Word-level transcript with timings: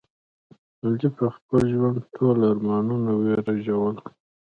علي 0.85 1.09
په 1.17 1.25
خپل 1.35 1.61
ژوند 1.73 1.97
ټول 2.15 2.37
ارمانونه 2.51 3.11
ورېژول. 3.21 3.95